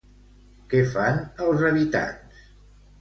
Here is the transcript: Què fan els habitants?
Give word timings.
Què 0.71 0.79
fan 0.95 1.21
els 1.47 1.63
habitants? 1.69 2.43